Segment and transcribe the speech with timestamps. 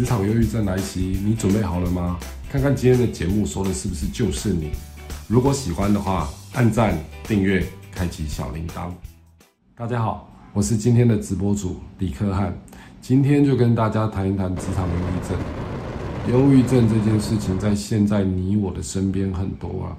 [0.00, 2.18] 职场忧郁症来袭，你准备好了吗？
[2.50, 4.70] 看看今天的节目说的是不是就是你？
[5.28, 8.90] 如果喜欢的话，按赞、订阅、开启小铃铛。
[9.76, 12.58] 大家好，我是今天的直播主李克汉，
[13.02, 15.38] 今天就跟大家谈一谈职场忧郁症。
[16.32, 19.92] 忧郁症这件事情在现在你我的身边很多啊，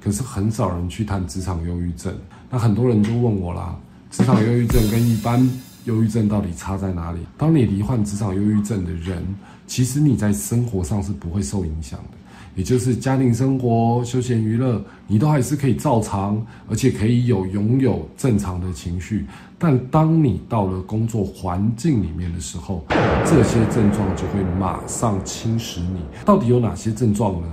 [0.00, 2.12] 可是很少人去谈职场忧郁症。
[2.50, 3.78] 那很多人就问我啦，
[4.10, 5.48] 职场忧郁症跟一般
[5.84, 7.20] 忧郁症到底差在哪里？
[7.36, 9.22] 当你罹患职场忧郁症的人，
[9.66, 12.16] 其实你在生活上是不会受影响的，
[12.54, 19.26] 也就是家庭生活、休闲娱乐，你都还是可以照常，而且可以有拥有正常的情绪。
[19.58, 22.84] 但当你到了工作环境里面的时候，
[23.24, 26.00] 这些症状就会马上侵蚀你。
[26.24, 27.48] 到底有哪些症状呢？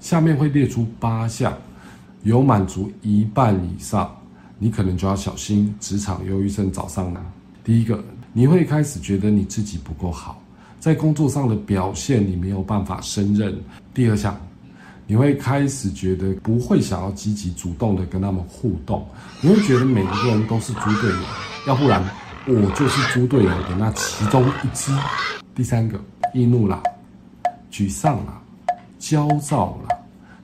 [0.00, 1.56] 下面会列出八项，
[2.22, 4.10] 有满足一半以上，
[4.58, 7.20] 你可能就要小心职场忧郁症找上来。
[7.64, 8.02] 第一个，
[8.32, 10.42] 你会开始觉得你自己不够好，
[10.80, 13.56] 在工作上的表现你没有办法胜任。
[13.94, 14.36] 第二项，
[15.06, 19.06] 你会开始觉得不会想要积极主动的跟他们互动，
[19.40, 21.18] 你会觉得每一个人都是猪队友，
[21.68, 22.02] 要不然
[22.46, 24.92] 我就是猪队友的那其中一只。
[25.54, 26.00] 第三个，
[26.34, 26.82] 易怒啦，
[27.70, 28.42] 沮丧啦，
[28.98, 29.96] 焦躁啦，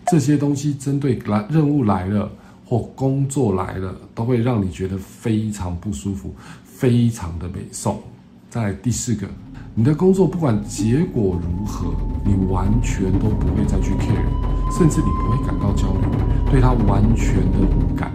[0.07, 2.31] 这些东西针对来任务来了
[2.65, 6.33] 或工作来了，都会让你觉得非常不舒服。
[6.79, 8.01] 非常的美颂。
[8.49, 9.27] 再第四个，
[9.75, 11.93] 你的工作不管结果如何，
[12.25, 16.07] 你完全都不会再去 care，甚至你不会感到焦虑，
[16.53, 18.13] 对他完全的无感。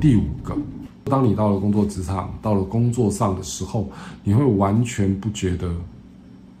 [0.00, 0.56] 第五个，
[1.04, 3.88] 当你到了工作职场，到了工作上的时候，
[4.24, 5.72] 你会完全不觉得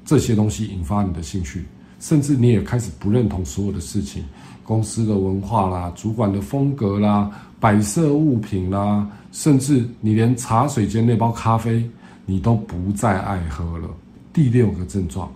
[0.04, 1.64] 这些东西引发你的兴趣，
[1.98, 4.22] 甚至你也开始不认同所有的事情，
[4.64, 7.30] 公司的文化啦，主管的风格啦。
[7.60, 11.88] 摆设物品啦，甚至你连茶水间那包咖啡，
[12.26, 13.88] 你都不再爱喝了。
[14.32, 15.32] 第六个症状，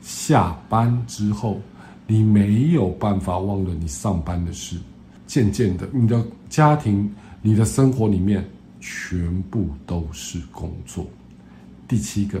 [0.00, 1.60] 下班之后，
[2.06, 4.76] 你没有办法忘了你上班的事。
[5.26, 7.12] 渐渐的，你的家庭、
[7.42, 11.04] 你的生活里面，全部都是工作。
[11.88, 12.40] 第七个。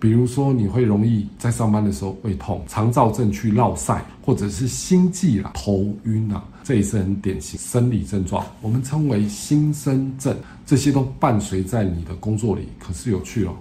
[0.00, 10.36] 比如说，你会容易在上班的时候胃痛、肠燥症去落晒，或者是心悸啦、头晕啊，这也是很典型生理症状，我们称为心身症。
[10.64, 12.68] 这些都伴随在你的工作里。
[12.78, 13.52] 可是有趣哦，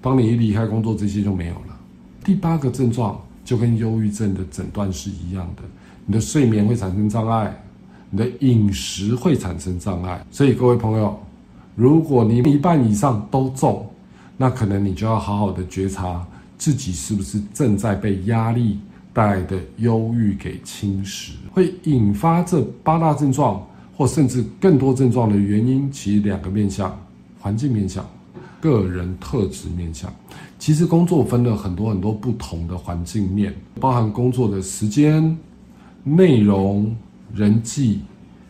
[0.00, 1.78] 当你一离开工作，这些就没有了。
[2.24, 5.62] 第八个症状就跟忧郁症的诊断是一样的，
[6.04, 7.54] 你的睡眠会产生障碍，
[8.10, 10.20] 你的饮食会产生障碍。
[10.32, 11.16] 所以各位朋友，
[11.76, 13.86] 如果你一半以上都中。
[14.40, 18.78] 那可能你就要好好的觉察自己是不是正在被压力
[19.12, 23.62] 带来的忧郁给侵蚀，会引发这八大症状
[23.94, 26.98] 或甚至更多症状的原因，其两个面向：
[27.38, 28.02] 环境面向、
[28.62, 30.10] 个人特质面向。
[30.58, 35.36] 其实工作分了很多很多不同的环境面，包含工作的时间、
[36.02, 36.96] 内容、
[37.34, 38.00] 人际，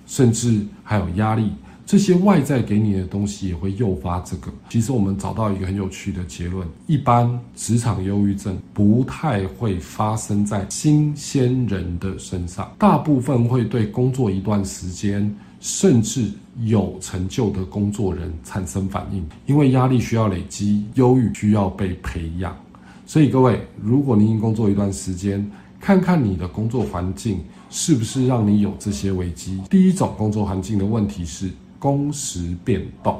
[0.06, 1.50] 甚至还有压力。
[1.90, 4.48] 这些外在给你的东西也会诱发这个。
[4.68, 16.30] 其实我们找到一个很有趣的结论：一般职场忧郁症不太会发生在新鲜人的身上，大部分会对工作一段时间甚至
[16.60, 19.26] 有成就的工作人产生反应。
[19.46, 22.56] 因为压力需要累积，忧郁需要被培养。
[23.04, 25.44] 所以各位，如果您工作一段时间，
[25.80, 29.60] 看看你的工作环境是不是让你有这些危机。
[29.68, 31.50] 第一种工作环境的问题是。
[31.80, 33.18] 工时变动，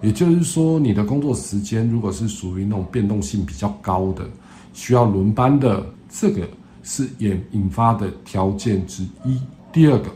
[0.00, 4.24] 也就是说，你的工作时间如果是属于那种变动性比较高的，
[4.72, 6.48] 需要轮班的，这个
[6.84, 9.38] 是引引发的条件之一。
[9.72, 10.08] 第二个，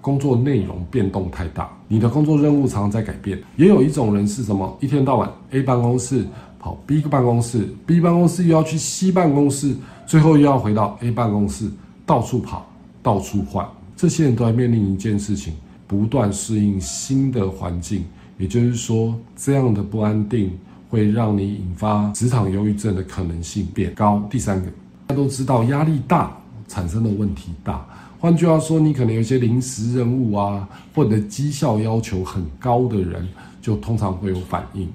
[0.00, 3.40] 工作内容变动太大，你的工作任务常常在改变。
[3.56, 4.76] 也有一种人是什么？
[4.80, 6.26] 一天到晚 A 办公室
[6.58, 11.70] 跑 B 个办公室，B 办公室又要去 C 办公室，最后又要回到 A 办公室，
[12.04, 12.66] 到处跑，
[13.02, 13.64] 到处换。
[13.96, 15.54] 这些人都在面临一件事情。
[15.94, 18.04] 不断适应新的环境，
[18.36, 20.50] 也就是说，这样的不安定
[20.90, 24.20] 会让你引发职场忧郁症的可能性变高。
[24.28, 24.66] 第三个，
[25.06, 26.36] 大家都知道压力大
[26.66, 27.86] 产生的问题大。
[28.18, 33.24] 换句话说，你可能有些临时任务啊，或者绩效要求很高的人，
[33.62, 34.88] 就通常会有反应。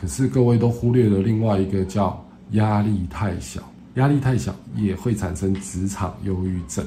[0.00, 3.60] 可是各位都忽略了另外一个叫压力太小，
[3.96, 6.82] 压力太小也会产生职场忧郁症。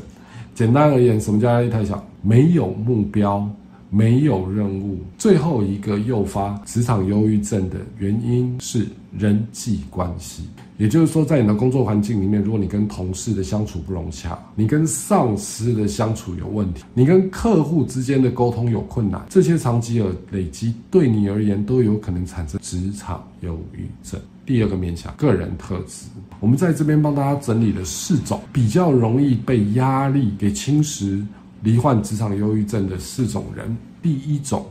[0.53, 2.03] 简单而言，什么叫压力太小？
[2.21, 3.49] 没有目标，
[3.93, 4.99] 没有任务。
[5.17, 10.43] 最后一个诱发职场忧郁症的原因是人际关系，
[10.77, 24.17] 也就是说，在你的工作环境里面，如果你跟同事的相处不融洽，你跟上司的相处有问题，你跟客户之间的沟通有困难，这些长期而累积，对你而言都有可能产生职场忧郁症。
[24.45, 26.07] 第二个面向个人特质，
[26.39, 31.21] 我们在这边帮大家整理了四种比较容易被压力给侵蚀。
[31.63, 34.65] 罹患职场忧郁症的四种人，第一种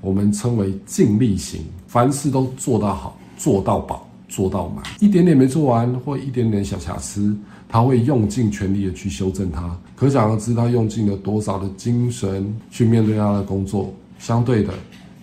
[0.00, 7.34] 我们称为尽力型，凡事都做到好，做到饱，做到满，一点点没做完或一点点小瑕疵，
[7.66, 9.74] 他会用尽全力的去修正它。
[9.96, 13.94] 可想而知，他用尽了多少的精神去面对他的工作。
[14.18, 14.72] 相对的，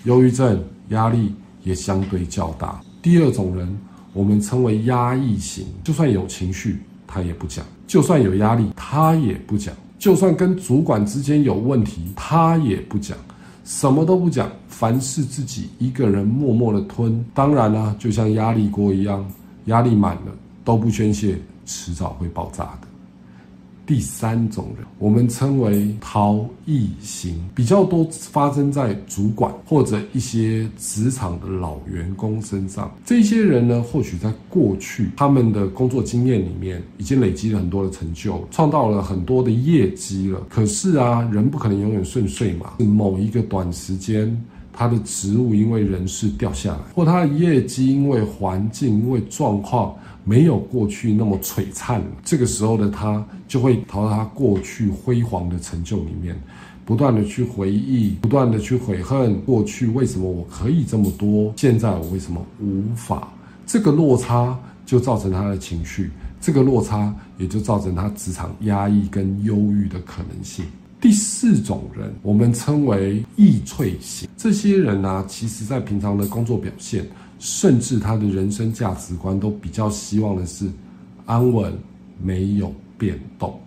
[0.06, 1.34] 忧郁症压力
[1.64, 2.82] 也相对较大。
[3.02, 3.78] 第二种人，
[4.14, 9.74] 我们称为压抑型，就算有情绪，他也不讲；就算有压力，他也不讲。
[10.02, 13.16] 就算跟主管之间有问题，他也不讲，
[13.64, 17.24] 什么都不讲，凡事自己一个人默默的吞。
[17.36, 19.24] 当然啦，就像压力锅一样，
[19.66, 20.32] 压力满了
[20.66, 21.38] 都不宣泄，
[21.68, 22.91] 迟早会爆炸的。
[23.92, 32.90] 第三种人，我们称为逃逸型，比较多发生在主管或者一些职场的老员工身上。
[33.04, 40.42] 这些人呢，或许在过去他们的工作经验里面，已经累积了很多的成就，创造了很多的业绩了。
[40.48, 42.76] 可是啊，人不可能永远顺遂嘛。
[42.80, 44.42] 某一个短时间，
[44.72, 49.94] 他的职务因为人事掉下来，或他的业绩因为环境、因为状况。
[50.24, 56.40] 没有过去那么璀璨，这个时候的他就会逃到他过去辉煌的成就里面，
[56.86, 63.28] 不断的去回忆，不断的去悔恨过去为什么我可以这么多，现在我为什么无法？
[63.66, 70.66] 这个落差就造成他的情绪，这个落差也就造成他职场压抑跟忧郁的可能性。
[71.00, 77.08] 第四种人，我们称为易脆型，这些人呢，其实在平常的工作表现。
[77.42, 80.68] 甚至他的人生价值观都比较希望的是
[81.26, 81.74] 安稳，
[82.22, 83.60] 没有变动。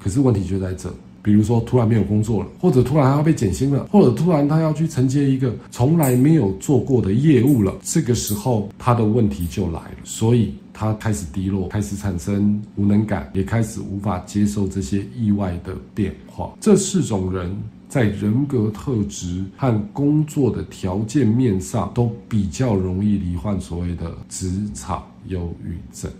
[0.00, 0.92] 可是问题就在这，
[1.22, 16.52] 比如说突然没有工作了，或者突然要被减薪了，或者突然他要去承接一个从来没有做过的业务了，这个时候他的问题就来了，所以他开始低落，开始产生无能感，也开始无法接受这些意外的变化。
[16.60, 17.56] 这四种人。
[17.88, 26.10] 在人格特质和工作的条件面上，都比较容易罹患所谓的职场忧郁症。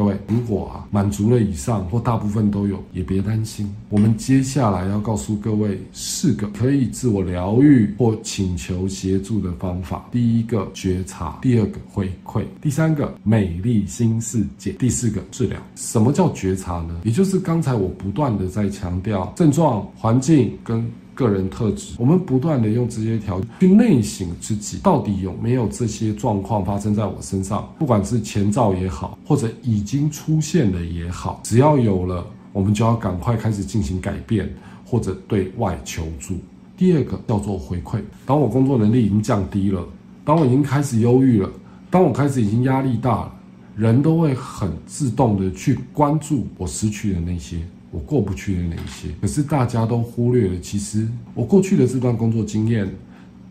[0.00, 3.70] 各位，如果啊满足了以上或大部分都有，也别担心。
[3.90, 15.60] 我们接下来要告诉各位四个可以自我疗愈或请求协助的方法：第一个觉察，第二个回馈，第三个美丽新世界，第四个治疗。
[15.74, 17.02] 什么叫觉察呢？
[17.04, 20.90] 也就是刚才我不断的在强调症状、环境跟。
[21.20, 27.70] 个人特质，我们不断的用这些条件去内省自己，到底有没有这些状况发生在我身上？
[27.78, 34.48] 不管是前兆也好，或者已经出现了也好，只要有了，我们就要赶快开始进行改变，
[34.86, 36.36] 或者对外求助。
[36.78, 39.86] 第二个叫做回馈，当我工作能力已经降低了，
[40.24, 41.50] 当我已经开始忧郁了，
[41.90, 43.34] 当我开始已经压力大了，
[43.76, 47.58] 人都会很自动的去关注我失去的那些。
[47.90, 50.60] 我过不去的那些，可是大家都忽略了。
[50.60, 52.88] 其实我过去的这段工作经验，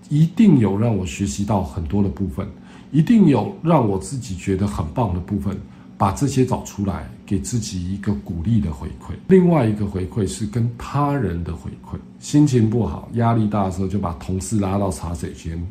[0.09, 2.47] 一定有让我学习到很多的部分，
[2.91, 5.57] 一定有让我自己觉得很棒的部分。
[5.97, 9.11] 把这些找出来，给自己一个鼓励的回馈。
[9.27, 11.97] 另外一个回馈是跟他人的回馈。
[12.21, 15.61] 心情不好、压力大的时候，就把同事拉到茶水间，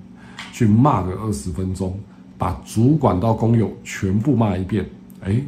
[0.53, 1.99] 去骂个二十分钟，
[2.37, 4.85] 把主管到工友全部骂一遍。
[5.23, 5.43] 哎。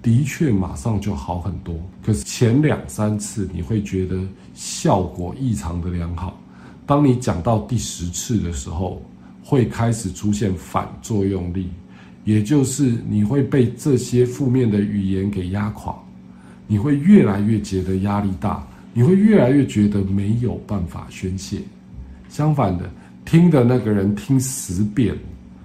[0.00, 1.74] 的确，马上就好很多。
[2.04, 4.20] 可是前两三次你会觉得
[4.54, 6.40] 效果异常的良好，
[6.86, 9.02] 当你讲到第十次的时候，
[9.42, 11.68] 会开始出现反作用力，
[12.24, 15.94] 也就是你会被这些负面的语言给压垮，
[16.66, 21.60] 你会越来越觉得压力大，你会越来越觉得没有办法宣泄。
[22.28, 22.88] 相反的，
[23.24, 25.16] 听的那个人听十遍，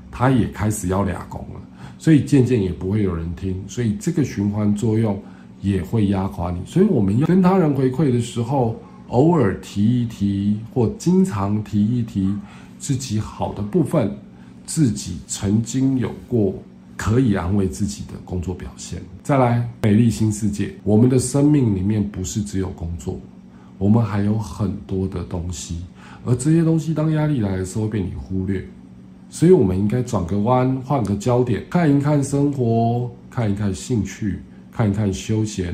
[0.09, 1.61] 他也开始要俩功了。
[2.03, 5.17] 所以渐渐也不会有人听，所以这个循环作用
[5.61, 6.59] 也会压垮你。
[6.65, 8.75] 所以我们要跟他人回馈的时候，
[9.07, 12.35] 偶尔提一提，或经常提一提
[12.77, 14.13] 自己好的部分，
[14.65, 16.53] 自己曾经有过
[16.97, 19.01] 可以安慰自己的工作表现。
[19.23, 23.17] 再来，美丽新世界，我们的生命里面不是只有工作，
[23.77, 25.85] 我们还有很多的东西，
[26.25, 28.61] 而这些东西当压力来的时候被你忽略。
[29.33, 34.39] 所以，我们应该转个弯，换个焦点，看一看生活，看一看兴趣，
[34.71, 35.73] 看一看休闲。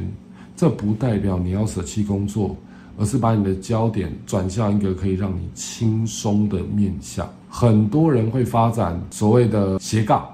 [0.55, 2.55] 这不代表你要舍弃工作，
[2.97, 7.29] 而是把你的焦点转向一个可以让你轻松的面向。
[7.49, 10.25] 很多人会发展所谓的斜杠，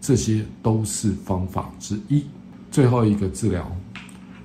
[0.00, 2.24] 这些都是方法之一。
[2.72, 3.64] 最后一个治疗，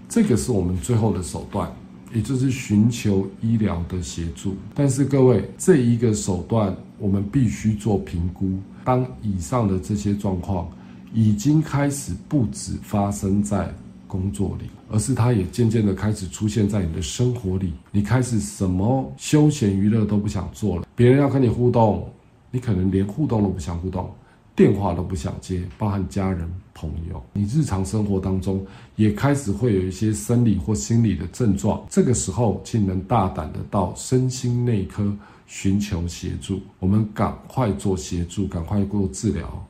[0.07, 1.67] 这个是我们最后的手段。
[2.13, 8.51] 也就是寻求医疗的协助，但是各位，这一个手段我们必须做评估。
[8.83, 10.69] 当以上的这些状况
[11.13, 13.73] 已经开始不止发生在
[14.07, 22.11] 工作里，而是它也渐渐的开始出现在你的生活里，你开始什么休闲娱乐都不想做了，别人要跟你互动，
[22.51, 24.09] 你可能连互动都不想互动。
[24.55, 28.61] 电话都不想接，包含家人朋友，你日常生活当中
[28.97, 31.81] 也开始会有一些生理或心理的症状。
[31.89, 35.15] 这个时候，请能大胆的到身心内科
[35.49, 39.67] 寻求协助，我们赶快做协助，赶快做治疗，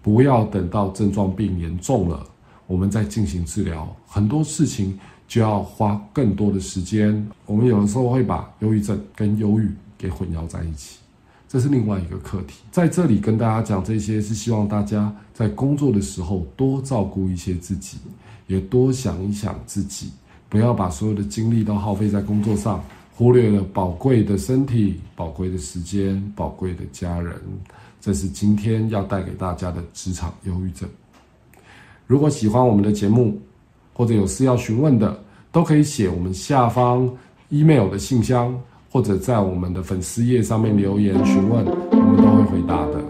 [0.00, 2.26] 不要等到症状病严重了，
[2.66, 3.94] 我们再进行治疗。
[4.06, 7.24] 很多事情就要花更多的时间。
[7.44, 10.98] 我们有的时候会把忧郁症跟忧郁给混淆在一起。
[11.46, 17.98] 这是另外一个课题，在这里跟大家讲这些，是希望大家在工作的时候多照顾一些自己，
[18.46, 20.10] 也多想一想自己，
[20.48, 22.82] 不要把所有的精力都耗费在工作上，
[23.18, 27.34] 忽略了宝贵的身体、宝贵的时间、宝贵的家人。
[28.00, 30.88] 这是今天要带给大家的职场忧郁症。
[32.06, 33.36] 如果喜欢我们的节目，
[33.92, 35.20] 或者有事要询问的，
[35.50, 37.10] 都可以写我们下方
[37.48, 38.56] email 的信箱。
[38.90, 43.07] 或者在我们的粉丝页上面留言询问，我们都会回答的。